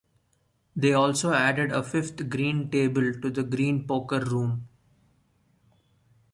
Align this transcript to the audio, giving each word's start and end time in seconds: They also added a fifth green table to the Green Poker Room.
They 0.75 0.93
also 0.93 1.31
added 1.31 1.71
a 1.71 1.83
fifth 1.83 2.27
green 2.27 2.71
table 2.71 3.13
to 3.21 3.29
the 3.29 3.43
Green 3.43 3.85
Poker 3.85 4.19
Room. 4.21 4.67